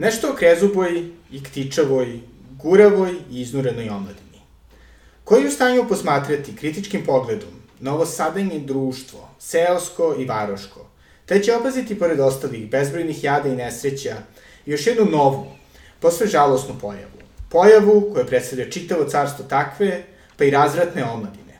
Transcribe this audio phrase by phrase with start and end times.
[0.00, 2.20] Nešto o krezuboj i ktičavoj,
[2.62, 4.40] guravoj i iznurenoj omladini.
[5.24, 10.86] Koji u stanju posmatrati kritičkim pogledom na ovo sadanje društvo, seosko i varoško,
[11.26, 14.16] te će opaziti pored ostalih bezbrojnih jada i nesreća
[14.66, 15.46] još jednu novu,
[16.00, 17.20] posve žalosnu pojavu.
[17.48, 20.02] Pojavu koja predstavlja čitavo carstvo takve,
[20.36, 21.58] pa i razvratne omladine,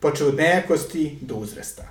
[0.00, 1.88] počeo od nejakosti do uzrasta.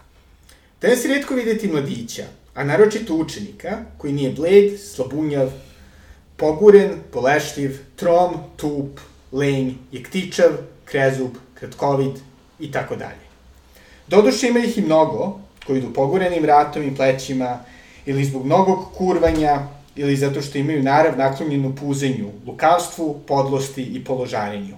[0.81, 2.25] Danas je redko videti mladića,
[2.55, 5.51] a naročito učenika, koji nije bled, slabunjav,
[6.37, 8.99] poguren, polešljiv, trom, tup,
[9.31, 10.51] lenj, jektičav,
[10.85, 12.15] krezub, kratkovid
[12.59, 13.25] i tako dalje.
[14.07, 17.59] Doduše ima ih i mnogo, koji idu pogurenim ratom i plećima,
[18.05, 24.75] ili zbog mnogog kurvanja, ili zato što imaju narav naklonjenu puzenju, lukavstvu, podlosti i položarenju.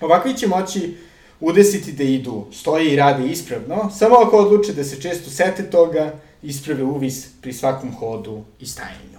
[0.00, 0.96] Ovakvi će moći
[1.40, 6.12] udesiti da idu, stoje i rade ispravno, samo ako odluče da se često sete toga,
[6.42, 9.18] isprave uvis pri svakom hodu i stajanju.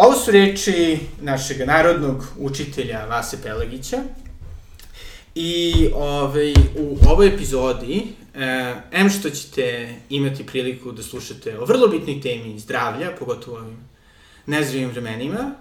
[0.00, 3.96] Ovo su reči našeg narodnog učitelja Vase Pelagića
[5.34, 11.88] i ovaj, u ovoj epizodi eh, em što ćete imati priliku da slušate o vrlo
[11.88, 13.76] bitnoj temi zdravlja, pogotovo ovim
[14.46, 15.54] nezravim vremenima,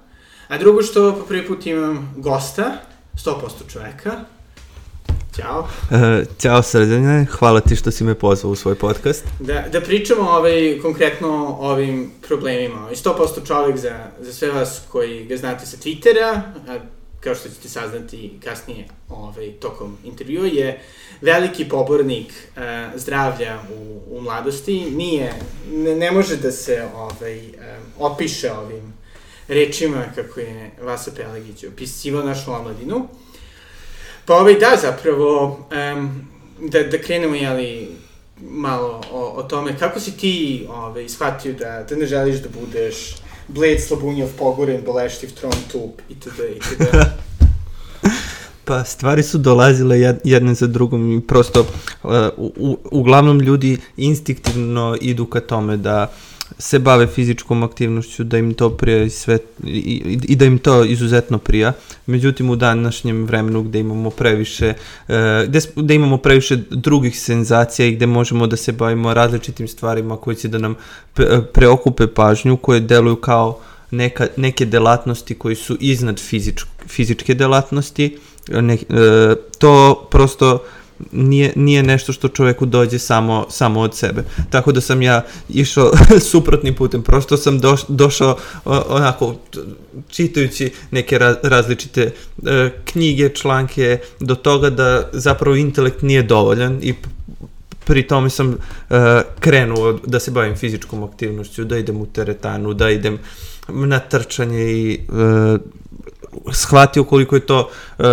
[0.48, 2.82] a drugo što po prvi put imam gosta,
[3.16, 4.12] 100% čoveka,
[5.36, 5.60] Ćao.
[5.60, 9.26] Uh, ćao Srđane, hvala ti što si me pozvao u svoj podcast.
[9.40, 12.90] Da, da pričamo ovaj, konkretno o ovim problemima.
[12.92, 16.80] I 100% čovek za, za sve vas koji ga znate sa Twittera, a,
[17.20, 20.82] kao što ćete saznati kasnije ovaj, tokom intervjua, je
[21.22, 22.62] veliki pobornik uh,
[23.00, 24.92] zdravlja u, u mladosti.
[24.92, 25.34] Nije,
[25.72, 27.54] ne, ne može da se ovaj, um,
[28.00, 28.94] opiše ovim
[29.48, 33.08] rečima kako je Vasa Pelagić opisivao našu omladinu.
[34.28, 35.60] Pa ovaj, da, zapravo,
[35.96, 36.28] um,
[36.70, 37.88] da, da krenemo, jeli,
[38.42, 43.16] malo o, o tome, kako si ti ovaj, shvatio da, da ne želiš da budeš
[43.48, 46.40] Blade, Slabunjov, Pogoren, Boleštiv, Tron, Tup, itd.
[46.56, 46.84] itd.
[48.66, 51.60] Pa stvari su dolazile jedne za drugom i prosto
[52.04, 56.27] uh, u, uglavnom ljudi instinktivno idu ka tome da uh,
[56.60, 60.84] se bave fizičkom aktivnošću, da im to prija i, sve, i, i, da im to
[60.84, 61.74] izuzetno prija.
[62.06, 64.74] Međutim, u današnjem vremenu gde imamo previše,
[65.08, 70.18] e, gde, gde imamo previše drugih senzacija i gde možemo da se bavimo različitim stvarima
[70.18, 70.76] koje će da nam
[71.54, 73.60] preokupe pažnju, koje deluju kao
[73.92, 78.18] neka, neke delatnosti koji su iznad fizič, fizičke delatnosti,
[78.50, 78.78] ne, e,
[79.58, 80.64] to prosto
[81.12, 84.24] nije, nije nešto što čoveku dođe samo, samo od sebe.
[84.50, 85.92] Tako da sam ja išao
[86.32, 89.36] suprotnim putem, prosto sam doš, došao onako
[90.10, 92.02] čitajući neke raz, različite
[92.46, 96.94] e, knjige, članke do toga da zapravo intelekt nije dovoljan i
[97.88, 98.58] pri tome sam uh,
[99.40, 103.20] krenuo da se bavim fizičkom aktivnošću, da idem u teretanu, da idem
[103.68, 105.60] na trčanje i uh,
[106.54, 108.06] shvatio koliko je to, uh,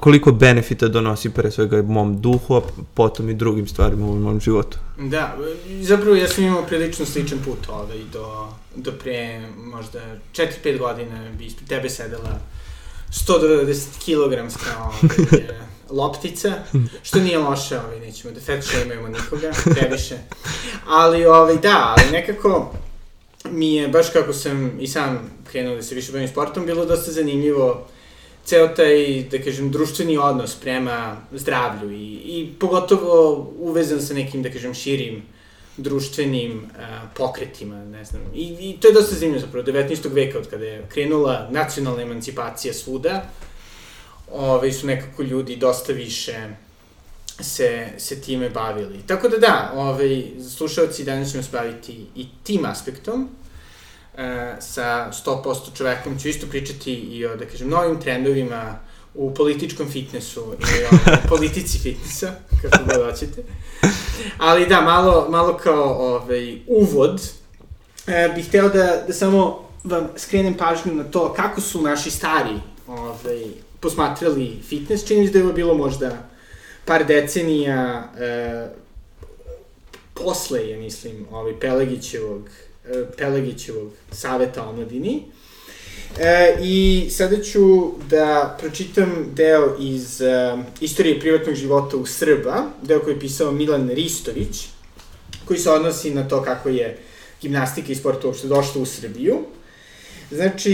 [0.00, 2.60] koliko benefita donosi pre svega mom duhu, a
[2.94, 4.78] potom i drugim stvarima u mom životu.
[4.98, 5.36] Da,
[5.80, 10.00] zapravo ja sam imao prilično sličan put ovaj, do, do pre možda
[10.32, 12.38] 4-5 godina bi ispred tebe sedela
[13.10, 14.32] 190 kg
[14.80, 15.46] ovaj,
[16.00, 16.52] loptica,
[17.02, 20.18] što nije loše, ovaj, nećemo da fat shameujemo nikoga, previše.
[20.86, 22.72] Ali, ovaj, da, ali nekako
[23.44, 27.12] mi je, baš kako sam i sam krenuo da se više bavim sportom, bilo dosta
[27.12, 27.86] zanimljivo
[28.44, 34.50] ceo taj, da kažem, društveni odnos prema zdravlju i, i pogotovo uvezan sa nekim, da
[34.50, 35.22] kažem, širim
[35.76, 36.84] društvenim uh,
[37.16, 38.22] pokretima, ne znam.
[38.34, 40.12] I, I to je dosta zanimljivo zapravo, 19.
[40.12, 43.30] veka od kada je krenula nacionalna emancipacija svuda,
[44.32, 46.34] ove, su nekako ljudi dosta više
[47.42, 48.98] se, se time bavili.
[49.06, 50.24] Tako da da, ovaj,
[50.56, 53.28] slušalci danas ćemo se baviti i tim aspektom,
[54.16, 58.78] e, sa 100% čovekom ću isto pričati i o, da kažem, novim trendovima
[59.14, 60.98] u političkom fitnessu i o
[61.36, 63.42] politici fitnessa, kako god hoćete.
[64.38, 67.30] Ali da, malo, malo kao ovaj, uvod,
[68.06, 72.60] e, bih hteo da, da samo vam skrenem pažnju na to kako su naši stari
[72.86, 73.44] ovaj,
[73.80, 75.06] posmatrali fitness.
[75.06, 76.29] Čini se da je bilo možda
[76.84, 78.68] par decenija e,
[80.14, 82.50] posle, ja mislim, ovaj, Pelegićevog
[82.90, 85.22] E, Pelegićevog saveta o mladini.
[86.18, 93.00] E, I sada ću da pročitam deo iz e, istorije privatnog života u Srba, deo
[93.00, 94.68] koji je pisao Milan Ristović,
[95.44, 96.98] koji se odnosi na to kako je
[97.42, 99.38] gimnastika i sport uopšte došla u Srbiju.
[100.30, 100.72] Znači,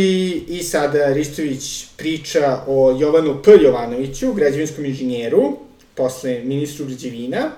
[0.48, 3.50] i sada Ristović priča o Jovanu P.
[3.62, 5.65] Jovanoviću, građevinskom inženjeru,
[5.96, 7.52] posle ministru građevina,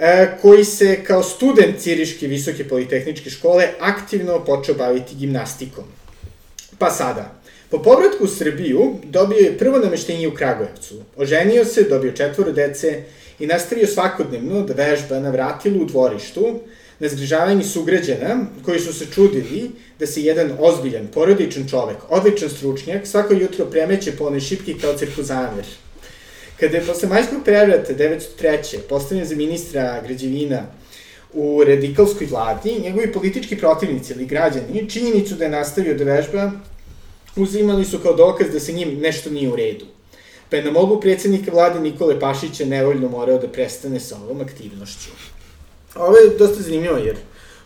[0.00, 5.84] E, koji se kao student Ciriške visoke politehničke škole aktivno počeo baviti gimnastikom.
[6.78, 7.40] Pa sada,
[7.70, 10.94] po povratku u Srbiju dobio je prvo nameštenje u Kragujevcu.
[11.16, 13.02] Oženio se, dobio četvoro dece
[13.38, 16.60] i nastavio svakodnevno da vežba na vratilu u dvorištu,
[16.98, 23.06] na zgrižavanju sugrađana koji su se čudili da se jedan ozbiljan, porodičan čovek, odličan stručnjak,
[23.06, 25.64] svako jutro premeće po onoj šipki kao cirkuzaner.
[26.60, 28.78] Kada je posle majskog prevrata 903.
[28.88, 30.62] postavljen za ministra građevina
[31.32, 36.50] u radikalskoj vladi, njegovi politički protivnici ili građani činjenicu da je nastavio da vežba
[37.36, 39.84] uzimali su kao dokaz da se njim nešto nije u redu.
[40.50, 45.10] Pa je na mogu predsednika vlade Nikole Pašića nevoljno morao da prestane sa ovom aktivnošću.
[45.94, 47.16] Ovo je dosta zanimljivo jer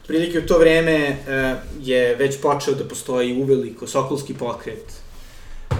[0.06, 1.16] prilike u to vreme e,
[1.82, 4.84] je već počeo da postoji uveliko sokolski pokret.
[5.70, 5.74] E,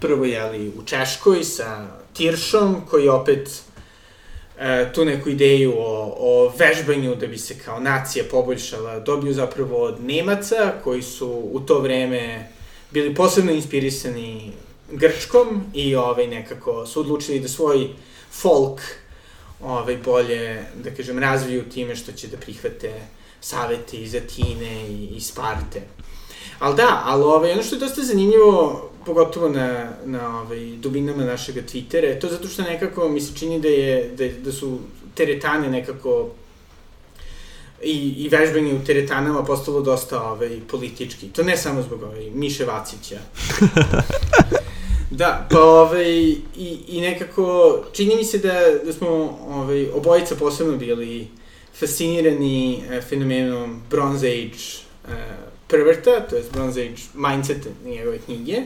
[0.00, 1.86] prvo je li u Češkoj sa
[2.18, 3.62] Tiršom koji opet
[4.58, 9.82] e, tu neku ideju o, o vežbanju da bi se kao nacija poboljšala dobiju zapravo
[9.82, 12.48] od Nemaca koji su u to vreme
[12.90, 14.52] bili posebno inspirisani
[14.92, 17.88] Grčkom i ovaj, nekako su odlučili da svoj
[18.32, 18.80] folk
[19.60, 22.92] ovaj, bolje, da kažem, razviju time što će da prihvate
[23.40, 25.82] savete iz Atine i, i Sparte.
[26.58, 31.56] Ali da, ali ovaj, ono što je dosta zanimljivo, pogotovo na, na ovaj, dubinama našeg
[31.56, 34.78] Twittera, je to zato što nekako mi se čini da, je, da, da su
[35.14, 36.28] teretane nekako
[37.82, 41.28] i, i vežbanje u teretanama postalo dosta ovaj, politički.
[41.28, 43.18] To ne samo zbog ovaj, Miše Vacića.
[45.20, 46.10] da, pa ovaj,
[46.56, 51.28] i, i nekako čini mi se da, da smo ovaj, obojica posebno bili
[51.78, 54.64] fascinirani eh, fenomenom Bronze Age
[55.08, 58.56] eh, prvrta, to je Bronze Age mindset njegove knjige,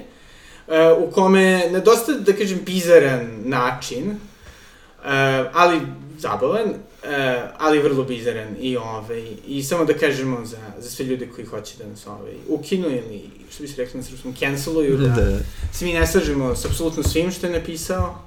[0.68, 5.80] eh, u kome na dosta, da kažem, bizaran način, eh, ali
[6.18, 11.28] zabavan, e, ali vrlo bizaran i ovaj, i samo da kažemo za, za sve ljude
[11.34, 15.08] koji hoće da nas ovaj, ukinu ili, što bi se rekli na srpskom, canceluju, da,
[15.08, 15.38] da.
[15.72, 18.18] se mi ne slažemo s apsolutno svim što je napisao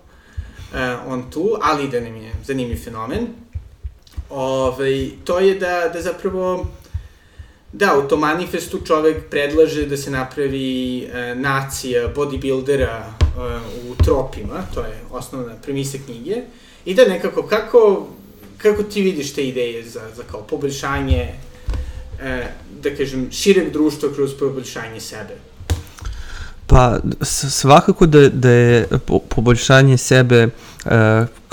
[0.73, 3.27] e, on tu, ali da nam je zanimljiv fenomen.
[4.29, 6.67] Ovaj, to je da, da zapravo
[7.77, 13.09] Da, u tom manifestu čovek predlaže da se napravi e, nacija bodybuildera e,
[13.89, 16.35] u tropima, to je osnovna premisa knjige,
[16.85, 18.07] i da nekako, kako
[18.57, 21.33] kako ti vidiš te ideje za, za kao poboljšanje,
[22.21, 22.47] e,
[22.81, 25.35] da kažem, šireg društva kroz poboljšanje sebe?
[26.67, 26.99] Pa
[27.49, 28.87] svakako da, da je
[29.29, 30.47] poboljšanje sebe
[30.85, 30.91] uh,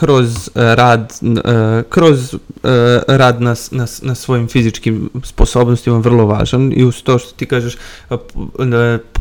[0.02, 1.30] kroz rad uh,
[1.88, 2.40] kroz uh,
[3.08, 6.72] rad na, na, na svojim fizičkim sposobnostima vrlo važan.
[6.76, 7.76] I uz to što ti kažeš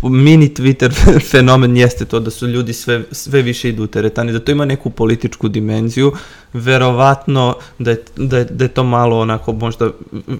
[0.04, 0.92] mini Twitter
[1.31, 4.66] fenomen jeste to da su ljudi sve, sve više idu u teretani, da to ima
[4.66, 6.13] neku političku dimenziju,
[6.54, 9.92] verovatno da je, da je, da je to malo onako možda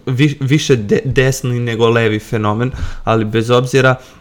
[0.05, 2.71] vi, više de, desni nego levi fenomen,
[3.03, 4.20] ali bez obzira uh,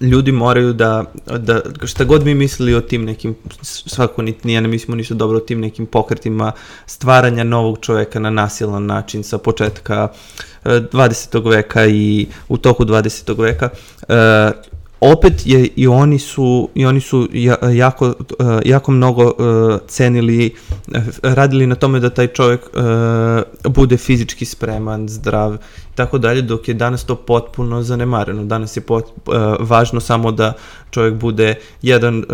[0.00, 1.04] ljudi moraju da,
[1.38, 5.36] da šta god mi mislili o tim nekim, svako ni, nije ne mislimo ništa dobro
[5.38, 6.52] o tim nekim pokretima
[6.86, 10.08] stvaranja novog čoveka na nasilan način sa početka
[10.64, 11.46] 20.
[11.46, 13.42] Eh, veka i u toku 20.
[13.42, 13.68] veka.
[15.02, 17.28] E, opet je i oni su i oni su
[17.72, 18.12] jako eh,
[18.64, 19.32] jako mnogo
[19.86, 20.54] cenili
[21.22, 22.60] radili na tome da taj čovjek
[23.64, 25.56] bude fizički spreman, zdrav
[25.94, 28.44] tako dalje, dok je danas to potpuno zanemareno.
[28.44, 29.04] Danas je pot,
[29.60, 30.52] važno samo da
[30.90, 32.24] čovjek bude jedan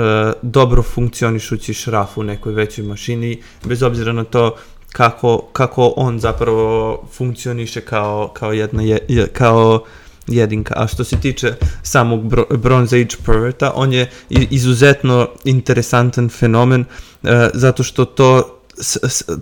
[0.42, 4.56] dobro funkcionišući šraf u nekoj većoj mašini, bez obzira na to
[4.92, 9.84] kako, kako on zapravo funkcioniše kao, kao jedna je, je, kao
[10.28, 10.75] jedinka.
[10.76, 16.80] A što se tiče samog bro, Bronze Age perverta, on je izuzetno interesantan fenomen
[17.23, 18.54] uh, zato što to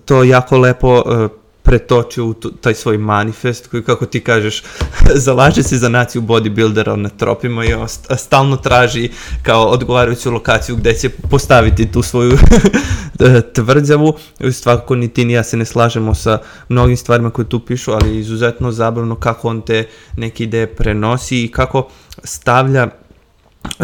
[0.05, 1.31] to jako lepo uh,
[1.67, 4.63] pretočio u taj svoj manifest koji, kako ti kažeš,
[5.27, 9.11] zalaže se za naciju bodybuildera na tropima i on stalno traži
[9.43, 12.39] kao odgovarajuću lokaciju gde će postaviti tu svoju
[13.55, 14.15] tvrđavu.
[14.53, 18.19] Svakako ni ti ni ja se ne slažemo sa mnogim stvarima koje tu pišu, ali
[18.19, 21.89] izuzetno zabavno kako on te neke ideje prenosi i kako
[22.25, 22.89] stavlja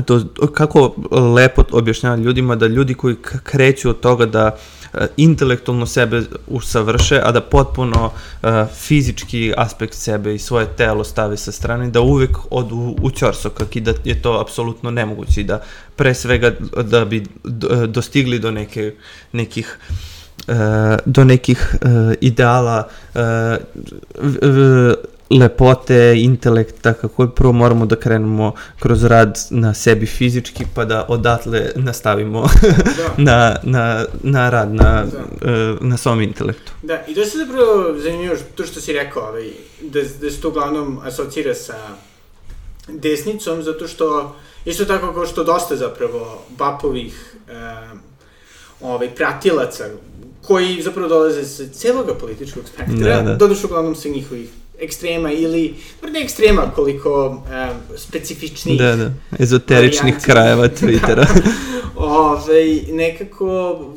[0.04, 0.20] to,
[0.54, 0.94] kako
[1.34, 4.81] lepo objašnjava ljudima da ljudi koji kreću od toga da uh,
[5.16, 11.52] intelektualno sebe usavrše, a da potpuno uh, fizički aspekt sebe i svoje telo stave sa
[11.52, 15.62] strane, da uvek odu u, u ćorsokak i da je to apsolutno nemoguće i da
[15.96, 17.26] pre svega da bi
[17.88, 18.94] dostigli do neke,
[19.32, 19.78] nekih
[21.04, 21.74] do nekih
[22.20, 22.88] ideala
[25.38, 31.06] lepote, intelekta, kako je prvo moramo da krenemo kroz rad na sebi fizički, pa da
[31.08, 32.46] odatle nastavimo
[32.96, 33.14] da.
[33.30, 35.18] na, na, na rad na, da.
[35.52, 36.72] uh, na svom intelektu.
[36.82, 40.48] Da, i to se zapravo zanimljivo to što si rekao, ovaj, da, da se to
[40.48, 41.76] uglavnom asocira sa
[42.88, 47.52] desnicom, zato što, isto tako kao što dosta zapravo bapovih e,
[48.80, 49.84] ovaj, pratilaca,
[50.42, 53.34] koji zapravo dolaze sa celoga političkog spektra, da, da.
[53.34, 54.48] dodušu uglavnom sa njihovih
[54.82, 55.74] ekstrema ili,
[56.12, 60.24] ne ekstrema, koliko e, specifičnih Da, da, ezoteričnih varijanti.
[60.26, 61.14] krajeva Twittera.
[61.14, 61.26] da.
[61.96, 63.46] Ove, ovaj, nekako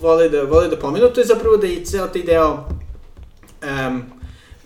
[0.02, 2.68] vole da, vole da pomenu, to je zapravo da i ceo taj deo
[3.64, 4.04] um,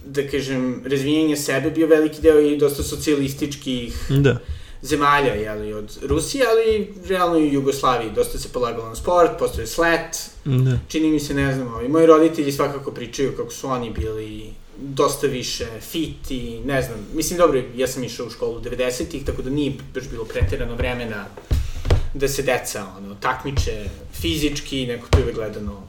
[0.06, 4.38] da kažem, razvijenje sebe bio veliki deo i dosta socijalističkih da.
[4.82, 8.12] zemalja, jeli, od Rusije, ali realno i u Jugoslaviji.
[8.16, 10.78] Dosta se polagalo na sport, postoje slet, da.
[10.88, 15.28] čini mi se, ne znam, ovi, moji roditelji svakako pričaju kako su oni bili dosta
[15.28, 19.50] više fit i ne znam, mislim dobro, ja sam išao u školu 90-ih, tako da
[19.50, 21.26] nije baš bilo preterano vremena
[22.14, 25.84] da se deca ono, takmiče fizički, neko to je gledano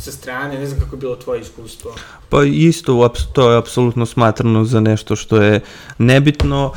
[0.00, 1.94] sa strane, ne znam kako je bilo tvoje iskustvo.
[2.28, 5.60] Pa isto, to je apsolutno smatrano za nešto što je
[5.98, 6.72] nebitno,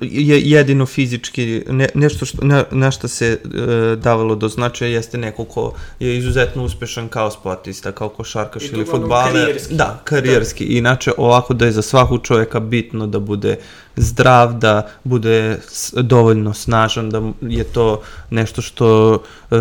[0.00, 5.18] je jedino fizički, ne, nešto što, na, na što se e, davalo do značaja jeste
[5.18, 9.32] neko ko je izuzetno uspešan kao sportista, kao košarkaš ili futbaler.
[9.32, 9.74] Karijerski.
[9.74, 10.66] Da, karijerski.
[10.66, 10.78] Da.
[10.78, 13.56] Inače, ovako da je za svakog čoveka bitno da bude
[13.96, 15.58] zdrav, da bude
[15.92, 19.18] dovoljno snažan, da je to nešto što
[19.50, 19.56] e,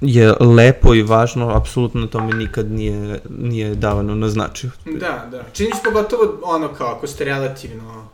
[0.00, 4.70] je lepo i važno, apsolutno to mi nikad nije, nije davano na značaju.
[4.84, 5.44] Da, da.
[5.52, 8.08] Čini se pogotovo ono kao ako ste relativno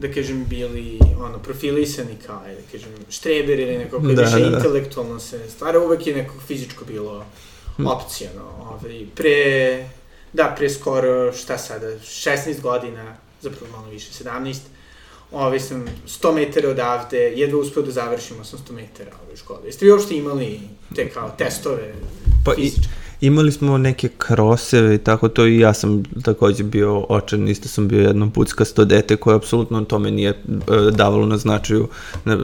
[0.00, 4.50] da kažem, bili ono, profilisani kao, da kažem, štreber ili neko koji da, više da,
[4.50, 4.56] da.
[4.56, 7.24] intelektualno se stvara, uvek je neko fizičko bilo
[7.76, 7.86] hm.
[7.86, 9.88] opcija, no, ovaj, pre,
[10.32, 14.56] da, pre skoro, šta sada, 16 godina, zapravo malo više, 17,
[15.32, 19.60] ovaj, sam 100 metara odavde, jedva uspeo da završim 800 metara ove škole.
[19.64, 20.60] Jeste vi uopšte imali
[20.96, 21.94] te kao testove
[22.44, 22.88] pa fizičke?
[22.88, 27.68] I, imali smo neke kroseve i tako to i ja sam takođe bio očan, isto
[27.68, 30.34] sam bio jedno puckasto dete koje apsolutno tome nije e,
[30.90, 31.88] davalo na značaju.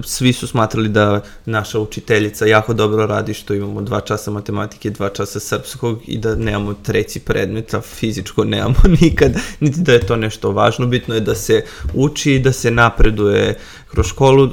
[0.04, 5.08] Svi su smatrali da naša učiteljica jako dobro radi što imamo dva časa matematike, dva
[5.08, 10.16] časa srpskog i da nemamo treći predmet, a fizičko nemamo nikad, niti da je to
[10.16, 10.86] nešto važno.
[10.86, 11.64] Bitno je da se
[11.94, 13.58] uči, da se napreduje
[13.90, 14.50] kroz školu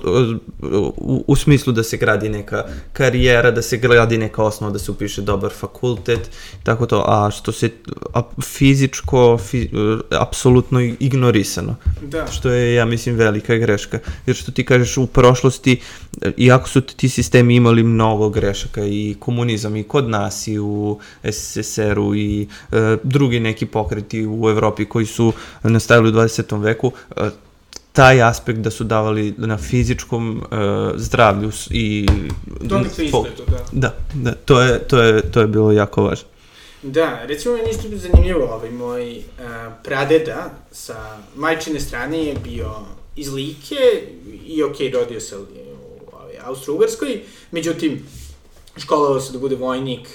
[0.97, 4.91] u, u smislu da se gradi neka karijera, da se gradi neka osnova, da se
[4.91, 6.29] upiše dobar fakultet,
[6.63, 7.69] tako to, a što se
[8.13, 9.69] a, fizičko, fi,
[10.09, 11.75] apsolutno ignorisano.
[12.01, 12.27] Da.
[12.31, 13.99] Što je, ja mislim, velika greška.
[14.25, 15.79] Jer što ti kažeš, u prošlosti,
[16.37, 20.99] iako su ti sistemi imali mnogo grešaka i komunizam i kod nas i u
[21.31, 26.61] SSSR-u i e, drugi neki pokreti u Evropi koji su nastavili u 20.
[26.61, 27.29] veku, e,
[27.93, 30.47] taj aspekt da su davali na fizičkom uh,
[30.95, 32.07] zdravlju i
[32.62, 33.65] Donekle izgledu, da.
[33.71, 36.27] Da, da, to je, to je, to je bilo jako važno.
[36.83, 39.23] Da, recimo meni isto zanimljivo, ovaj moj uh,
[39.83, 42.71] pradeda sa majčine strane je bio
[43.15, 43.75] iz Like
[44.45, 45.45] i ok, rodio se u
[46.13, 47.19] ovaj, Austro-Ugarskoj,
[47.51, 48.05] međutim,
[48.77, 50.07] školovao se da bude vojnik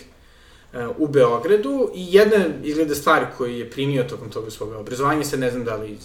[0.72, 5.40] uh, u Beogradu i jedna izgleda stvar koju je primio tokom toga svoga obrazovanja, sad
[5.40, 5.98] ne znam da li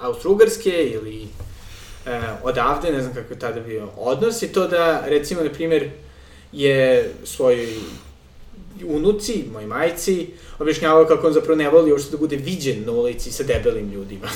[0.00, 1.28] Austro-Ugarske ili
[2.06, 5.90] e, odavde, ne znam kako je tada bio odnos, je to da, recimo, na primjer,
[6.52, 7.68] je svojoj
[8.86, 10.26] unuci, moj majci,
[10.58, 14.26] objašnjavao kako on zapravo ne voli uopšte da bude viđen na ulici sa debelim ljudima.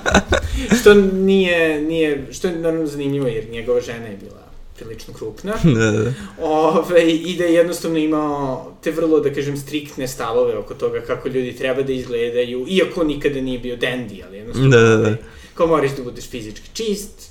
[0.80, 4.49] što nije, nije, što je naravno zanimljivo, jer njegova žena je bila
[4.84, 5.54] prilično krupna.
[5.78, 6.12] da, da.
[6.40, 11.28] Ove, I da je jednostavno imao te vrlo, da kažem, striktne stavove oko toga kako
[11.28, 14.70] ljudi treba da izgledaju, iako nikada nije bio dandy, ali jednostavno...
[14.70, 15.16] Da, da, da.
[15.54, 17.30] Kao moraš da budeš fizički čist,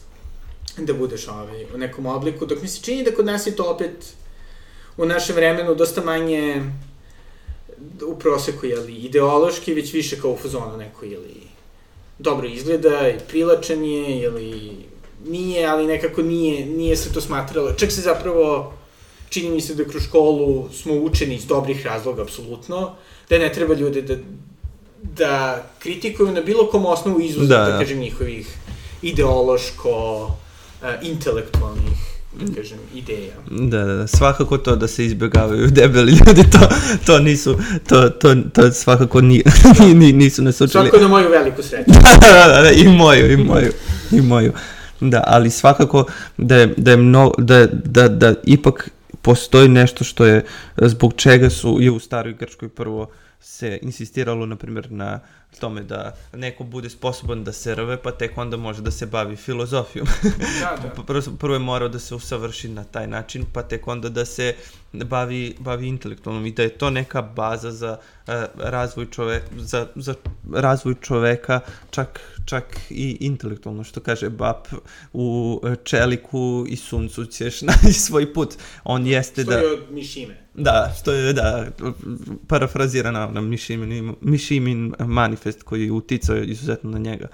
[0.77, 3.63] da budeš ovaj, u nekom obliku, dok mi se čini da kod nas je to
[3.63, 4.13] opet
[4.97, 6.63] u našem vremenu dosta manje
[8.07, 11.49] u proseku, jeli, ideološki, već više kao u fazonu neko, ili
[12.19, 14.71] dobro izgleda, i prilačan je, ili
[15.25, 17.73] nije, ali nekako nije, nije se to smatralo.
[17.73, 18.73] Čak se zapravo,
[19.29, 22.95] čini mi se da kroz školu smo učeni iz dobrih razloga, apsolutno,
[23.29, 24.15] da ne treba ljude da,
[25.03, 28.57] da kritikuju na bilo kom osnovu izuzet, da, da, da kažem, njihovih
[29.01, 30.23] ideološko,
[30.81, 33.33] uh, intelektualnih da kažem, ideja.
[33.51, 36.69] Da, da, da, svakako to da se izbjegavaju debeli ljudi, to,
[37.05, 37.57] to nisu,
[37.87, 39.43] to, to, to svakako ni,
[39.95, 40.89] ni, nisu nas učili.
[40.89, 41.91] Svako na moju veliku sreću.
[42.21, 43.71] da, da, da, i moju, i moju,
[44.11, 44.53] i moju.
[45.01, 46.05] Da, ali svakako
[46.37, 48.89] da je, da je mno, da, da, da ipak
[49.21, 50.45] postoji nešto što je,
[50.77, 53.09] zbog čega su i u staroj Grčkoj prvo
[53.41, 55.19] se insistiralo, na primjer, na
[55.59, 59.35] tome da neko bude sposoban da se rve, pa tek onda može da se bavi
[59.35, 60.07] filozofijom.
[60.61, 61.03] Da, da.
[61.07, 64.55] prvo, prvo je morao da se usavrši na taj način, pa tek onda da se
[64.93, 70.13] bavi, bavi intelektualnom i da je to neka baza za uh, razvoj čoveka, za, za
[70.53, 71.59] razvoj čoveka,
[71.91, 74.67] čak, čak i intelektualno, što kaže Bap,
[75.13, 78.53] u čeliku i suncu ćeš naći svoj put.
[78.83, 79.57] On jeste Što da...
[79.57, 80.49] je od Mišime.
[80.53, 81.67] Da, što je, da,
[82.47, 87.27] parafrazirana na Mišimin, Mišimin manifest koji je uticao izuzetno na njega.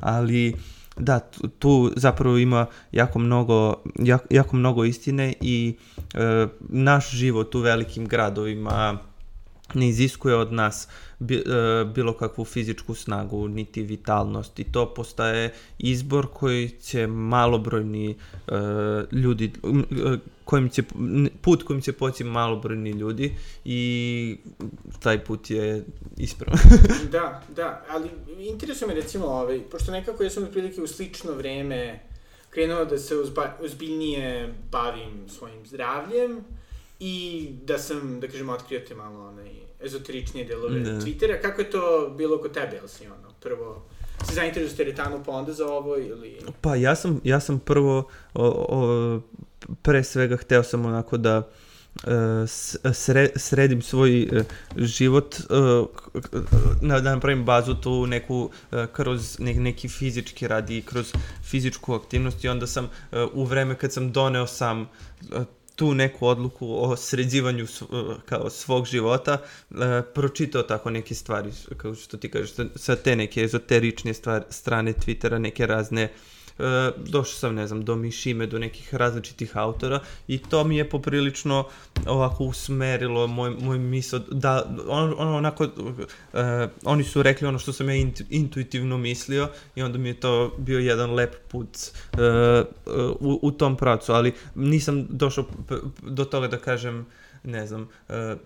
[0.00, 0.54] Ali,
[0.96, 5.76] da, tu, tu zapravo ima jako mnogo, jako, jako mnogo istine i
[6.14, 8.98] e, naš život u velikim gradovima
[9.74, 10.88] ne iziskuje od nas
[11.94, 18.54] bilo kakvu fizičku snagu, niti vitalnost i to postaje izbor koji će malobrojni e,
[19.12, 20.82] ljudi, e, kojim će,
[21.40, 24.38] put kojim će poći malobrojni ljudi i
[25.02, 25.84] taj put je
[26.16, 26.58] ispravan.
[27.12, 28.08] da, da, ali
[28.38, 32.00] interesuje me recimo, ovaj, pošto nekako ja sam otprilike u slično vreme
[32.50, 33.14] krenuo da se
[33.60, 36.44] ozbiljnije bavim svojim zdravljem
[37.00, 40.90] i da sam, da kažem, otkrio te malo onaj, ezoteričnije delove Da.
[40.90, 41.42] Twittera.
[41.42, 43.86] Kako je to bilo kod tebe, jel si ono, prvo
[44.24, 46.38] si zainteresuo za teretanu pa onda za ovo ili...
[46.60, 49.20] Pa ja sam, ja sam prvo, o, o,
[49.82, 51.48] pre svega hteo sam onako da
[52.04, 52.46] e,
[52.92, 54.44] sre, sredim svoj e,
[54.76, 55.44] život, e,
[56.80, 61.94] na, da napravim bazu tu neku e, kroz ne, neki fizički rad i kroz fizičku
[61.94, 65.44] aktivnost i onda sam e, u vreme kad sam doneo sam e,
[65.76, 67.66] tu neku odluku o sređivanju e,
[68.24, 69.38] kao svog života,
[69.70, 69.74] e,
[70.14, 75.38] pročitao tako neke stvari, kao što ti kažeš, sa- te neke ezoterične stvari, strane Twittera,
[75.38, 76.10] neke razne e,
[76.96, 81.64] došao sam, ne znam, do Mišime, do nekih različitih autora i to mi je poprilično
[82.06, 87.72] ovako usmerilo moj, moj misao, da, on, ono onako, e, oni su rekli ono što
[87.72, 92.22] sam ja int, intuitivno mislio i onda mi je to bio jedan lep put e,
[92.22, 92.64] e,
[93.20, 95.44] u, u tom pravcu, ali nisam došao
[96.02, 97.06] do toga da kažem
[97.46, 98.36] ne znam, e,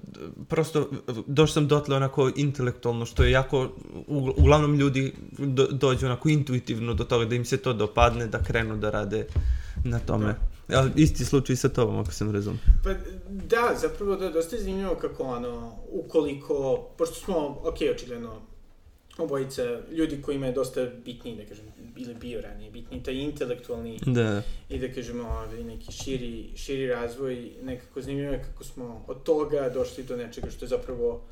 [0.49, 0.90] prosto
[1.26, 3.69] došao sam dotle onako intelektualno, što je jako,
[4.09, 8.42] ugl- uglavnom ljudi do, dođu onako intuitivno do toga da im se to dopadne, da
[8.42, 9.26] krenu da rade
[9.85, 10.35] na tome.
[10.75, 12.59] Ali isti slučaj i sa tobom, ako sam razum.
[12.84, 12.91] Pa
[13.28, 18.41] da, zapravo da, dosta je zanimljivo kako ono, ukoliko, pošto smo, ok, očigledno,
[19.19, 21.65] obojica ljudi kojima je dosta bitniji, da kažem,
[21.97, 27.50] ili bio ranije, bitniji taj intelektualni Da, i da kažemo ovaj, neki širi, širi razvoj,
[27.63, 31.23] nekako zanimljivo je kako smo od toga došli do nečega što je zapravo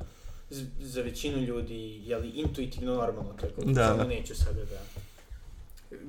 [0.81, 4.09] za većinu ljudi, jeli, intuitivno normalno, tako da, Da, samo da.
[4.09, 4.81] neću sada da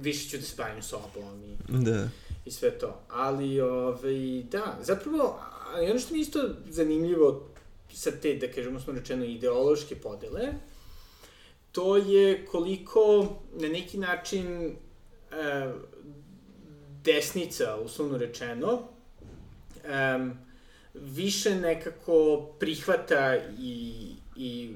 [0.01, 2.09] više ću da se bavim sobom i da.
[2.45, 3.01] i sve to.
[3.09, 5.41] Ali, ovaj, da, zapravo,
[5.91, 7.47] ono što mi isto zanimljivo
[7.93, 10.53] sa te, da kažemo, smo rečeno, ideološke podele,
[11.73, 14.75] to je koliko na neki način e,
[17.05, 18.83] desnica, uslovno rečeno,
[19.85, 20.19] e,
[20.95, 23.95] više nekako prihvata i,
[24.37, 24.75] i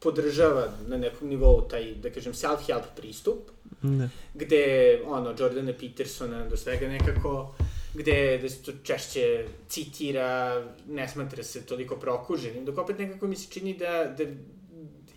[0.00, 3.50] podržava na nekom nivou taj, da kažem, self-help pristup,
[3.82, 4.08] Da.
[4.34, 7.54] gde, ono, Jordana Petersona do svega nekako,
[7.94, 13.36] gde, da se to češće citira, ne smatra se toliko prokuženim, dok opet nekako mi
[13.36, 14.24] se čini da, da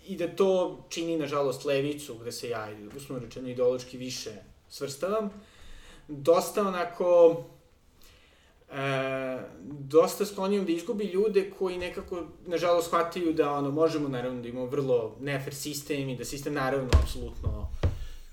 [0.08, 4.32] i da to čini, nažalost, levicu, gde se ja, uslovno rečeno, ideološki više
[4.70, 5.30] svrstavam,
[6.08, 7.44] dosta onako,
[8.72, 14.48] e, dosta sklonijom da izgubi ljude koji nekako, nažalost, shvataju da ono, možemo naravno da
[14.48, 17.70] imamo vrlo nefer sistem i da sistem naravno apsolutno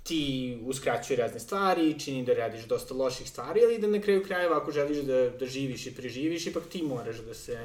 [0.08, 4.56] ti uskraćuje razne stvari, čini da radiš dosta loših stvari, ali da na kraju krajeva
[4.56, 7.58] ako želiš da, da živiš i preživiš, ipak ti moraš da se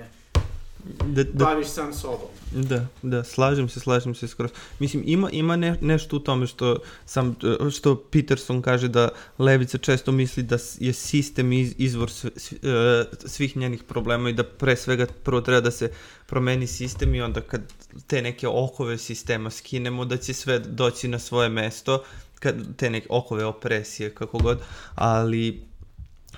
[1.06, 2.28] Da, da, baviš sam sobom.
[2.52, 4.52] Da, da, slažem se, slažem se skroz.
[4.80, 7.36] Mislim, ima, ima ne, nešto u tome što, sam,
[7.72, 9.10] što Peterson kaže da
[9.40, 14.34] levica često misli da je sistem iz, izvor sv, sv, e, svih njenih problema i
[14.34, 15.92] da pre svega prvo treba da se
[16.26, 17.62] promeni sistem i onda kad
[18.08, 22.04] te neke okove sistema skinemo da će sve doći na svoje mesto,
[22.40, 24.60] kad, te neke okove opresije, kako god,
[24.96, 25.73] ali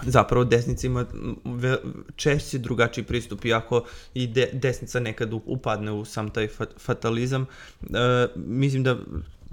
[0.03, 1.05] zapravo desnica ima
[2.15, 7.45] češće drugačiji pristup, iako i de, desnica nekad upadne u sam taj fa, fatalizam.
[7.81, 8.97] E, mislim da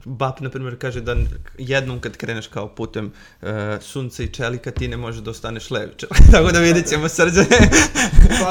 [0.05, 1.17] Bap, na primjer, kaže da
[1.59, 6.09] jednom kad kreneš kao putem e, sunca i čelika, ti ne možeš da ostaneš levičar.
[6.33, 7.71] Tako da vidjet ćemo srđane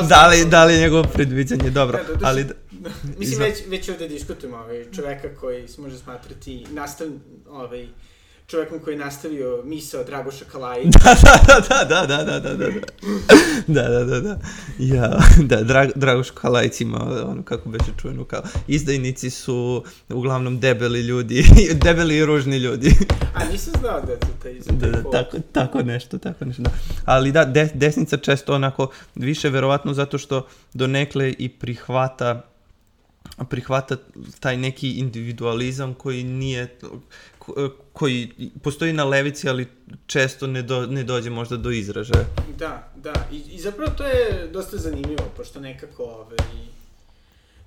[0.09, 1.97] da li, da li je njegovo predviđanje dobro.
[1.97, 2.53] Da, da, da, ali da,
[3.19, 7.07] Mislim, već, već ovde diskutujemo ovaj, čoveka koji se može smatrati nastav,
[7.49, 7.87] ovaj,
[8.51, 10.99] čovekom koji je nastavio misao Dragoša Kalajića.
[11.47, 12.69] da, da, da, da, da, da, da, da.
[13.67, 14.39] Da, da, da, da.
[14.79, 21.01] Ja, da, Drag, Dragoš Kalajić ima ono kako beše čujeno kao izdajnici su uglavnom debeli
[21.01, 21.45] ljudi,
[21.83, 22.95] debeli i ružni ljudi.
[23.35, 26.69] A nisam znao da je to taj Da, da, tako, tako nešto, tako nešto, da.
[27.05, 32.51] Ali da, de, desnica često onako više verovatno zato što donekle i prihvata
[33.49, 33.97] prihvata
[34.39, 36.77] taj neki individualizam koji nije
[37.93, 38.31] koji
[38.63, 39.67] postoji na levici, ali
[40.07, 42.25] često ne, do, ne dođe možda do izražaja.
[42.57, 43.27] Da, da.
[43.31, 46.37] I, I zapravo to je dosta zanimljivo, pošto nekako, ovaj,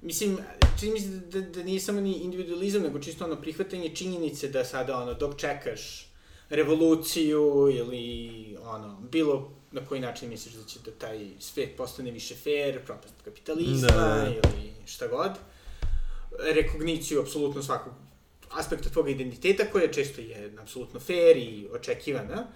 [0.03, 0.39] mislim,
[0.81, 4.65] čini mi se da, da nije samo ni individualizam, nego čisto ono prihvatanje činjenice da
[4.65, 6.07] sada, ono, dok čekaš
[6.51, 12.35] revoluciju ili, ono, bilo na koji način misliš da će da taj svet postane više
[12.35, 14.31] fair, propast kapitalizma Da, da, da.
[14.31, 15.31] ili šta god,
[16.55, 17.93] rekogniciju apsolutno svakog
[18.55, 22.47] aspekta tvog identiteta koja često je apsolutno fair i očekivana,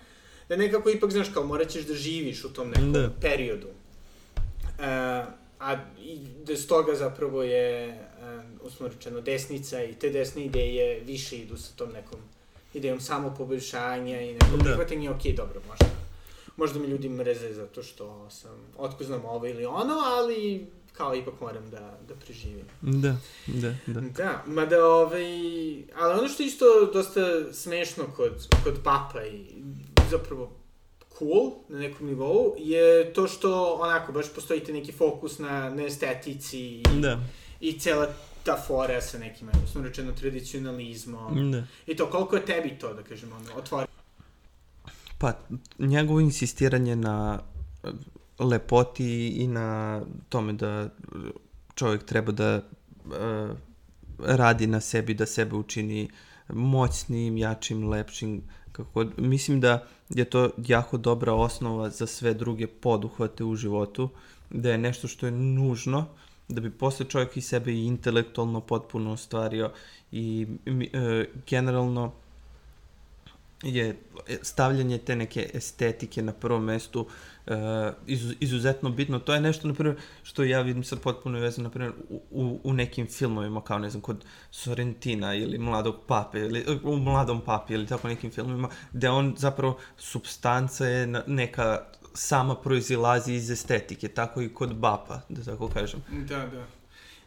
[0.48, 3.10] da nekako ipak, znaš, kao morat ćeš da živiš u tom nekom Da.
[3.20, 3.66] periodu.
[3.66, 4.84] Uh,
[5.60, 7.88] a i da stoga zapravo je,
[8.60, 12.20] uh, usmo rečeno, desnica i te desne ideje više idu sa tom nekom
[12.74, 14.64] idejom samopoboljšanja i neko Da.
[14.64, 15.86] prihvatanje, ok, dobro, možda,
[16.56, 21.34] možda me ljudi mreze zato što sam, otko znam ovo ili ono, ali kao ipak
[21.40, 22.64] moram da, da preživim.
[22.80, 24.00] Da, da, da.
[24.00, 25.24] Da, mada ovaj,
[25.96, 29.44] ali ono što je isto dosta smešno kod, kod papa i
[30.10, 30.50] zapravo
[31.18, 35.82] cool na nekom nivou je to što onako baš postoji te neki fokus na, na
[35.84, 37.20] estetici i, Da,
[37.60, 38.06] i cela
[38.44, 41.50] ta fora sa nekim, usno rečeno, tradicionalizmom.
[41.52, 41.62] da.
[41.86, 43.86] I to, koliko je tebi to, da kažemo, ono?
[45.18, 45.32] Pa,
[45.78, 47.40] njegovo insistiranje na
[48.38, 50.88] lepoti i na tome da
[51.74, 52.62] čovjek treba da
[53.04, 53.56] uh,
[54.18, 56.08] radi na sebi, da sebe učini
[56.48, 59.04] moćnim, jačim, lepšim, kako.
[59.16, 64.08] Mislim da je to jako dobra osnova za sve druge poduhvate u životu,
[64.50, 66.06] da je nešto što je nužno,
[66.48, 69.70] da bi posle čovjek i sebe i intelektualno potpuno ostvario
[70.12, 70.46] i
[70.92, 72.12] e, generalno
[73.62, 73.96] je
[74.42, 77.00] stavljanje te neke estetike na prvom mestu
[77.46, 77.54] uh,
[78.06, 79.18] izu, izuzetno bitno.
[79.18, 81.92] To je nešto, na primjer, što ja vidim sad potpuno vezano, na primjer,
[82.30, 87.40] u, u, nekim filmovima, kao ne znam, kod Sorrentina ili Mladog pape, ili u Mladom
[87.40, 94.08] papi, ili tako nekim filmovima, gde on zapravo, substanca je neka sama proizilazi iz estetike,
[94.08, 96.02] tako i kod Bapa, da tako kažem.
[96.28, 96.66] Da, da.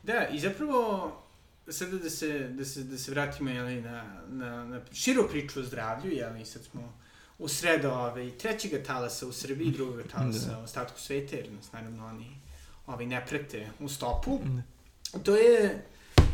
[0.03, 1.11] Da, i zapravo,
[1.71, 5.63] sada da se, da se, da se vratimo jeli, na, na, na širu priču o
[5.63, 6.93] zdravlju, jeli, sad smo
[7.39, 10.59] u sredo ove, trećega talasa u Srbiji i drugog talasa Da.
[10.59, 12.37] u ostatku sveta, jer nas naravno oni
[12.87, 14.39] ovaj, ne prete u stopu.
[15.13, 15.19] Da.
[15.19, 15.85] To je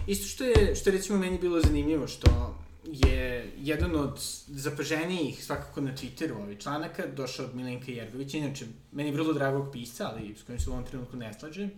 [0.07, 5.81] isto što je, što je recimo meni bilo zanimljivo, što je jedan od zapaženijih svakako
[5.81, 10.43] na Twitteru ovih članaka došao od Milenka Jergovića, inače meni vrlo dragog pisca, ali s
[10.43, 11.71] kojim se u ovom trenutku ne slažem.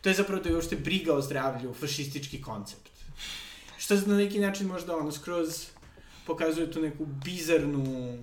[0.00, 2.95] To je zapravo da je uopšte briga o zdravlju fašistički koncept.
[3.78, 5.66] Što na neki način možda ono skroz
[6.26, 8.18] pokazuje tu neku bizarnu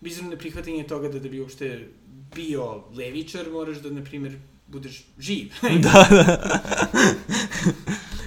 [0.00, 1.88] bizarno neprihvatanje toga da da bi uopšte
[2.34, 5.52] bio levičar, moraš da, na primjer, budeš živ.
[5.84, 6.60] da, da.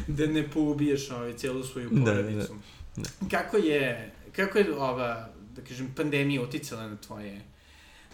[0.18, 2.56] da ne poubiješ ovaj, cijelu svoju Da, da, porodicu.
[2.96, 3.10] da.
[3.38, 7.42] Kako je, kako je ova, da kažem, pandemija uticala na tvoje,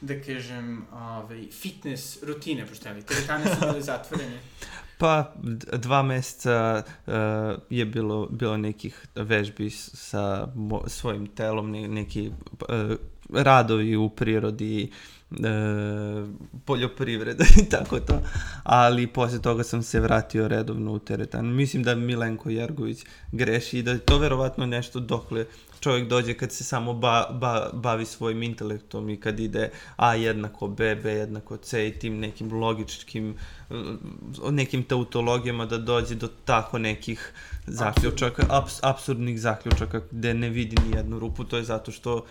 [0.02, 4.40] da kažem, ovaj, fitness rutine, pošto ali teretane su bile zatvorene.
[4.98, 5.34] Pa,
[5.78, 7.14] dva meseca uh,
[7.70, 10.48] je bilo, bilo nekih vežbi sa
[10.88, 12.96] svojim telom, ne, neki uh,
[13.30, 14.92] radovi u prirodi,
[16.66, 18.22] poljoprivreda i tako to.
[18.64, 21.54] Ali posle toga sam se vratio redovno u teretanu.
[21.54, 25.46] Mislim da Milenko Jergović greši i da je to verovatno nešto dokle
[25.80, 30.68] čovjek dođe kad se samo ba, ba, bavi svojim intelektom i kad ide A jednako
[30.68, 33.36] B, B jednako C i tim nekim logičkim
[34.42, 37.32] o nekim tautologijama da dođe do tako nekih
[37.68, 42.26] zaključaka, abs, absurdnih zaključaka gde ne vidi ni jednu rupu, to je zato što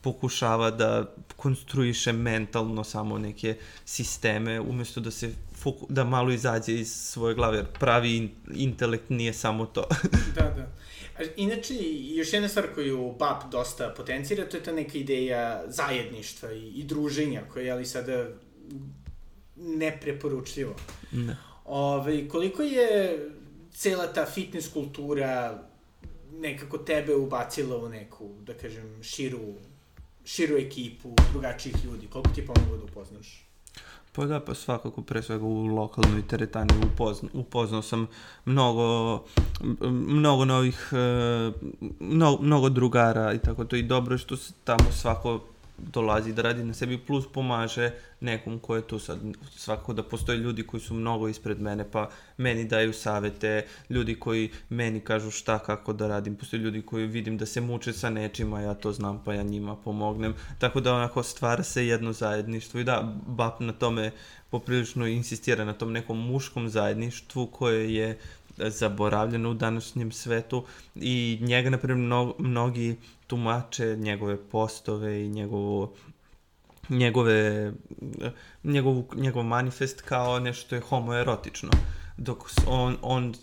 [0.00, 6.92] pokušava da konstruiše mentalno samo neke sisteme umesto da se foku, da malo izađe iz
[6.94, 9.88] svoje glave, jer pravi in, intelekt nije samo to.
[10.34, 10.66] Da, da.
[11.36, 11.74] Inače,
[12.16, 16.84] još jedna stvar koju BAP dosta potencira, to je ta neka ideja zajedništva i, i
[16.84, 18.26] druženja, koja je ali sada
[19.56, 20.74] nepreporučljivo.
[21.12, 21.36] da.
[21.64, 23.18] Ove, koliko je
[23.72, 25.62] cela ta fitness kultura
[26.32, 29.54] nekako tebe ubacila u neku, da kažem, širu,
[30.24, 32.06] širu ekipu, drugačijih ljudi?
[32.06, 33.44] Koliko ti je pomoglo da upoznaš?
[34.12, 38.06] Pa da, pa svakako pre svega u lokalnoj teretani upozna, upoznao sam
[38.44, 39.24] mnogo,
[39.90, 41.52] mnogo novih, e,
[42.00, 45.40] mnogo, mnogo drugara i tako to i dobro što se tamo svako
[45.78, 49.18] dolazi da radi na sebi, plus pomaže nekom ko je tu sad.
[49.56, 54.50] Svakako da postoje ljudi koji su mnogo ispred mene, pa meni daju savete, ljudi koji
[54.68, 58.60] meni kažu šta, kako da radim, postoje ljudi koji vidim da se muče sa nečima,
[58.60, 60.34] ja to znam, pa ja njima pomognem.
[60.58, 64.10] Tako da onako stvara se jedno zajedništvo i da, BAP na tome
[64.50, 68.18] poprilično insistira na tom nekom muškom zajedništvu koje je
[68.58, 72.96] zaboravljeno u današnjem svetu i njega, na primjer, mno, mnogi
[73.34, 75.94] tumače njegove postove i njegovo
[76.88, 77.72] njegove,
[78.64, 81.70] njegovu, njegov manifest kao nešto je homoerotično.
[82.16, 83.34] Dok on, on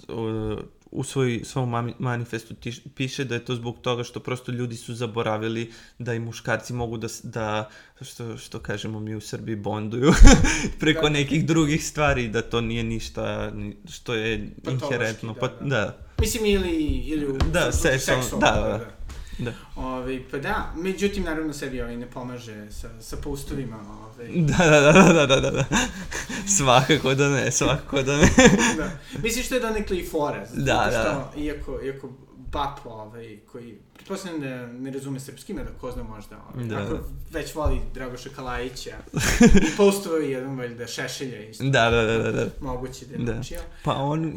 [0.91, 4.93] u svoj, svom manifestu tiš, piše da je to zbog toga što prosto ljudi su
[4.93, 7.69] zaboravili da i muškarci mogu da, da
[8.01, 10.11] što, što kažemo mi u Srbiji, bonduju
[10.79, 11.09] preko da.
[11.09, 13.51] nekih drugih stvari, da to nije ništa
[13.89, 15.33] što je inherentno.
[15.33, 15.67] Pa, da, da.
[15.67, 15.97] da.
[16.19, 18.61] Mislim, ili, ili u da, seksualno, da, da.
[18.61, 19.00] da.
[19.41, 19.53] Da.
[19.75, 23.77] Ove, ovaj, pa da, međutim, naravno sebi ovaj ne pomaže sa, sa postovima.
[23.77, 24.31] Ovaj.
[24.57, 25.65] Da, da, da, da, da, da, da.
[26.57, 28.29] svakako da ne, svakako da ne.
[28.77, 28.91] da.
[29.23, 30.45] Misliš što je donekle i fora?
[30.53, 31.29] Da, da.
[31.31, 32.09] Što, iako, iako
[32.51, 36.93] BAP, ovaj, koji, pretpostavljam da ne razume srpski, da ko zna možda, ovaj, da, ako
[36.93, 37.01] da.
[37.31, 38.95] već voli Dragoša Kalajića,
[39.67, 41.63] i postovao jedan valjda Šešelja isto.
[41.63, 42.31] Da, da, da, da.
[42.31, 42.45] da.
[42.61, 43.33] Moguće da je da.
[43.33, 43.59] naučio.
[43.83, 44.33] Pa on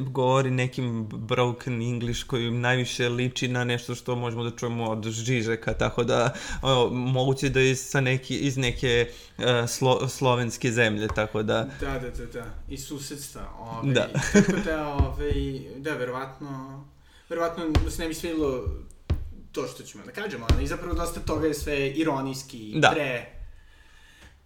[0.00, 5.74] govori nekim broken English koji najviše liči na nešto što možemo da čujemo od Žižeka,
[5.74, 11.42] tako da o, moguće da je sa neki, iz neke uh, slo, slovenske zemlje, tako
[11.42, 11.68] da...
[11.80, 14.08] Da, da, da, da, i susedstva, ovaj, da.
[14.32, 16.84] tako da, ovaj, da, verovatno
[17.28, 18.64] verovatno da se ne bi svidilo
[19.52, 22.90] to što ćemo da kažemo, ali zapravo dosta toga je sve ironijski, da.
[22.90, 23.26] pre,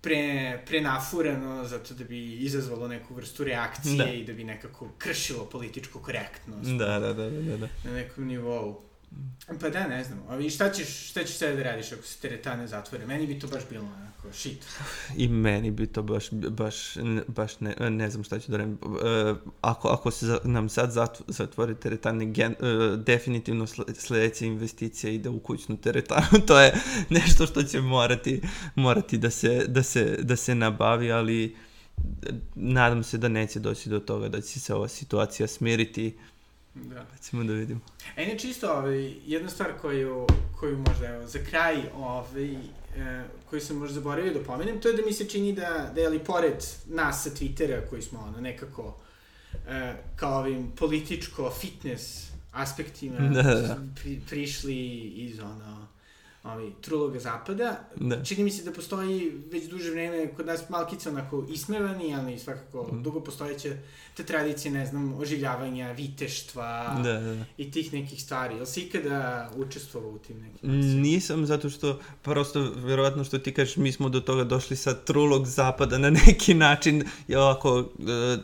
[0.00, 4.10] pre, prenafureno, zato da bi izazvalo neku vrstu reakcije da.
[4.10, 6.70] i da bi nekako kršilo političku korektnost.
[6.70, 7.68] Da, da, da, da, da.
[7.84, 8.91] Na nekom nivou.
[9.60, 10.40] Pa da, ne znam.
[10.40, 13.06] I šta ćeš, šta ćeš sada da radiš ako se teretane zatvore?
[13.06, 14.66] Meni bi to baš bilo onako shit.
[15.16, 16.76] I meni bi to baš, baš,
[17.28, 18.78] baš ne, ne znam šta ću da radim.
[18.82, 20.92] Uh, ako, ako se nam sad
[21.26, 26.40] zatvori teretane, gen, uh, definitivno sledeća investicija ide u kućnu teretanu.
[26.48, 26.74] to je
[27.10, 28.42] nešto što će morati,
[28.74, 31.56] morati da, se, da, se, da se nabavi, ali
[32.54, 36.18] nadam se da neće doći do toga da će se ova situacija smiriti
[36.74, 37.06] Da.
[37.10, 37.80] Pa ćemo da vidimo.
[38.16, 40.26] E, ne čisto, ovaj, jedna stvar koju,
[40.60, 44.96] koju možda, evo, za kraj, ovaj, e, koju sam možda zaboravio da pomenem, to je
[44.96, 48.40] da mi se čini da, da je li pored nas sa Twittera, koji smo ono,
[48.40, 48.96] nekako
[49.68, 53.54] e, kao ovim političko-fitness aspektima da, da.
[53.54, 53.78] da.
[54.02, 55.81] Pri, prišli iz ono
[56.44, 57.80] ovaj, truloga zapada.
[57.96, 58.24] Da.
[58.24, 62.88] Čini mi se da postoji već duže vreme kod nas malkice onako ismevani, ali svakako
[62.92, 63.02] mm.
[63.02, 63.76] dugo postojeće
[64.14, 67.44] te tradicije, ne znam, oživljavanja, viteštva da, da, da.
[67.58, 68.56] i tih nekih stvari.
[68.56, 71.00] Jel si ikada učestvovao u tim nekim akcijama?
[71.00, 75.46] Nisam, zato što prosto, verovatno što ti kažeš, mi smo do toga došli sa trulog
[75.46, 78.38] zapada na neki način, je ovako, e,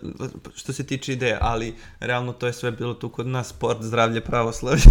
[0.55, 4.21] što se tiče ideje, ali realno to je sve bilo tu kod nas, sport, zdravlje,
[4.21, 4.83] pravoslavlje,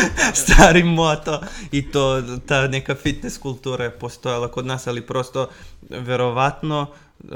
[0.44, 1.40] stari moto
[1.72, 5.48] i to, ta ta neka fitness kultura je postojala kod nas, ali prosto
[5.90, 6.86] verovatno
[7.22, 7.26] e,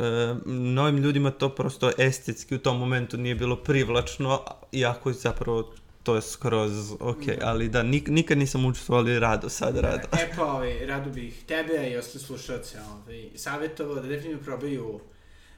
[0.46, 4.40] novim ljudima to prosto estetski u tom momentu nije bilo privlačno,
[4.72, 7.34] iako je zapravo to je skroz ok, da.
[7.42, 10.08] ali da, nik, nikad nisam učestvovao, ali rado, sad da, rado.
[10.12, 15.00] E pa, ovaj, rado bih tebe i ostale slušalce ovaj, savjetovao da definitivno probaju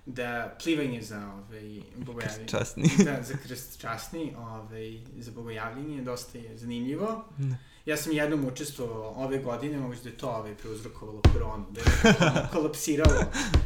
[0.06, 2.48] da plivanje za ovaj, bogojavljenje.
[2.48, 2.90] Časni.
[3.04, 7.24] Da, za krst časni, ovaj, za bogojavljenje, dosta je zanimljivo.
[7.38, 7.69] Ne.
[7.86, 11.86] Ja sam jednom učestvovao ove godine, možda je to ovaj preuzrokovalo koronu, da je
[12.52, 13.20] kolapsiralo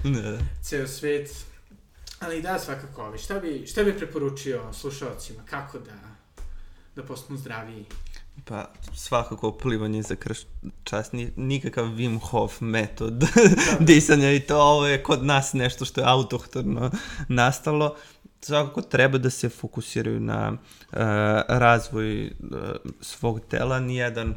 [0.05, 0.39] ne.
[0.67, 1.31] ceo svet.
[2.21, 5.93] Ali da, svakako, ovaj, šta bi, šta bi preporučio slušalcima, kako da,
[6.97, 7.85] da postanu zdraviji?
[8.45, 10.39] Pa, svakako plivanje za krš
[10.85, 13.27] čast, nikakav Wim Hof metod da.
[13.87, 16.91] disanja i to ovo je kod nas nešto što je autohtono
[17.29, 17.97] nastalo
[18.45, 20.99] svakako treba da se fokusiraju na uh,
[21.49, 22.31] razvoj uh,
[23.01, 24.35] svog tela, nijedan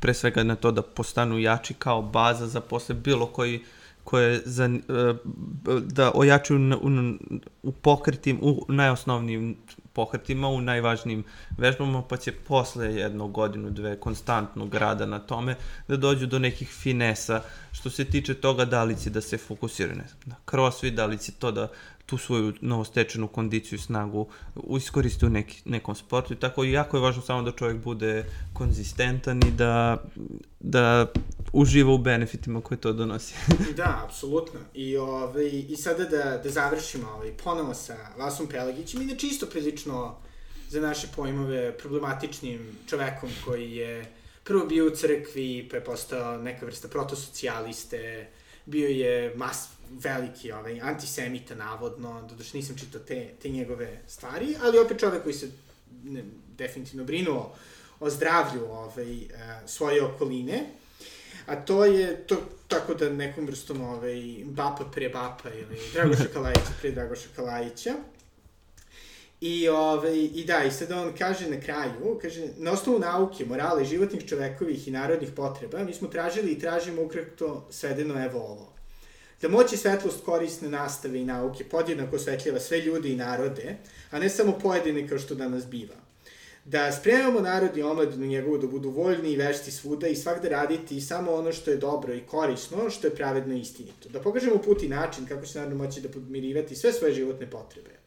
[0.00, 3.64] pre svega na to da postanu jači kao baza za posle bilo koji
[4.04, 5.16] koje za, uh,
[5.82, 6.90] da ojačuju u,
[7.62, 9.56] u pokretim, u najosnovnijim
[9.94, 11.24] pohretima u najvažnijim
[11.58, 15.56] vežbama, pa će posle jednog godinu, dve konstantnog rada na tome
[15.88, 17.42] da dođu do nekih finesa.
[17.72, 21.32] Što se tiče toga da li će da se fokusiraju na crossfit, da li će
[21.32, 21.68] to da
[22.06, 24.26] tu svoju novostečenu kondiciju i snagu
[24.76, 29.40] iskoriste u neki, nekom sportu i tako jako je važno samo da čovjek bude konzistentan
[29.48, 30.04] i da,
[30.60, 31.12] da
[31.52, 33.34] uživa u benefitima koje to donosi.
[33.76, 34.60] da, apsolutno.
[34.74, 39.46] I, ovaj, I sada da, da završimo ovaj, ponovo sa Vasom Pelagićem i da čisto
[39.46, 40.16] prilično
[40.68, 44.12] za naše pojmove problematičnim čovekom koji je
[44.44, 48.26] prvo bio u crkvi, pa je postao neka vrsta protosocijaliste,
[48.66, 54.78] bio je mas, veliki ovaj, antisemita navodno, doduše nisam čitao te, te njegove stvari, ali
[54.78, 55.50] opet čovek koji se
[56.04, 56.24] ne,
[56.56, 57.54] definitivno brinuo
[58.00, 59.28] o zdravlju ovaj, e,
[59.66, 60.66] svoje okoline,
[61.46, 62.36] a to je to
[62.68, 67.94] tako da nekom vrstom ovaj, bapa pre bapa ili Dragoša Kalajića pre Dragoša Kalajića.
[69.44, 73.84] I, ovaj, I da, i sada on kaže na kraju, kaže, na osnovu nauke, morale,
[73.84, 78.72] životnih čovekovih i narodnih potreba, mi smo tražili i tražimo ukratko svedeno evo ovo.
[79.42, 83.76] Da moći svetlost korisne nastave i nauke podjednako osvetljava sve ljude i narode,
[84.10, 85.96] a ne samo pojedine kao što danas biva.
[86.64, 91.00] Da spremamo narod i omladinu njegovu da budu voljni i vešti svuda i svakde raditi
[91.00, 94.08] samo ono što je dobro i korisno, što je pravedno i istinito.
[94.08, 98.03] Da pokažemo put i način kako će narod moći da podmirivati sve svoje životne potrebe.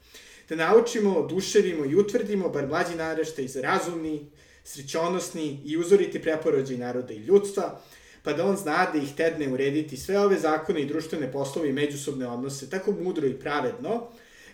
[0.49, 4.29] Da naučimo, oduševimo i utvrdimo, bar mlađi naraštaj, za razumni,
[4.63, 7.81] srećonosni i uzoriti preporođaj naroda i ljudstva,
[8.23, 11.73] pa da on zna da ih tedne urediti sve ove zakone i društvene poslove i
[11.73, 14.07] međusobne odnose tako mudro i pravedno,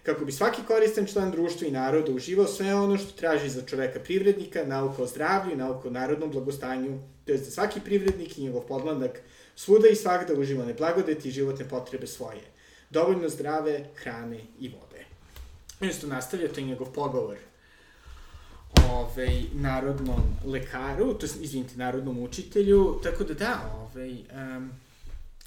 [0.03, 3.99] kako bi svaki koristan član društva i naroda uživao sve ono što traži za čoveka
[3.99, 8.41] privrednika, nauka o zdravlju i nauka o narodnom blagostanju, to je da svaki privrednik i
[8.41, 9.21] njegov podmladak
[9.55, 12.41] svuda i svakda uživa neblagodeti i životne potrebe svoje,
[12.89, 14.92] dovoljno zdrave hrane i vode.
[15.79, 17.37] Mesto nastavlja, to je njegov pogovor
[18.89, 24.71] ovaj, narodnom lekaru, to je, izvinite, narodnom učitelju, tako da da, ovaj, um,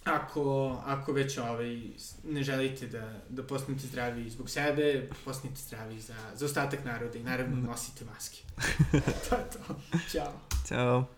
[0.04, 1.80] ako, ako već ovaj,
[2.24, 7.22] ne želite da, da postanete zdravi zbog sebe, postanite zdravi za, za ostatak naroda i
[7.22, 8.42] naravno nosite maske.
[9.28, 9.80] to je to.
[10.12, 10.32] Ćao.
[10.68, 11.15] Ćao.